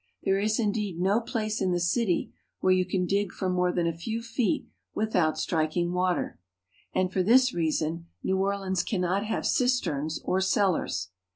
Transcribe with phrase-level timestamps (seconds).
[0.23, 3.85] There is, indeed, no place in the city where you can dig for more than
[3.85, 6.39] a few feet without striking water,
[6.91, 11.09] and for this reason New Orleans cannot have cisterns or cellars.